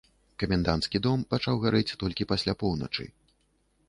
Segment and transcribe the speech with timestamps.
[0.43, 3.07] Каменданцкі дом пачаў гарэць толькі пасля поўначы.